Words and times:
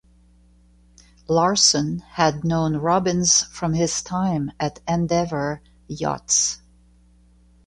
Larson 1.27 1.99
had 1.99 2.43
known 2.43 2.77
Robbins 2.77 3.43
from 3.43 3.75
his 3.75 4.01
time 4.01 4.51
at 4.59 4.79
Endeavour 4.87 5.61
Yachts. 5.87 6.59